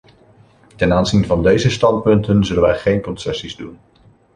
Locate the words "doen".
3.55-3.77